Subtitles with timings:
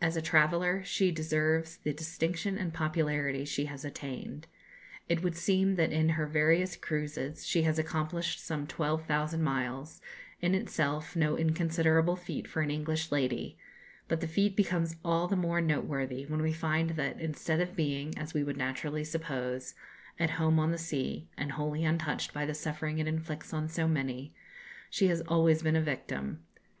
[0.00, 4.46] As a traveller she deserves the distinction and popularity she has attained.
[5.08, 10.00] It would seem that in her various cruises she has accomplished some 12,000 miles
[10.40, 13.58] in itself no inconsiderable feat for an English lady;
[14.06, 18.16] but the feat becomes all the more noteworthy when we find that, instead of being,
[18.16, 19.74] as we would naturally suppose,
[20.20, 23.88] "at home on the sea," and wholly untouched by the suffering it inflicts on so
[23.88, 24.32] many,
[24.88, 26.44] she has always been a victim.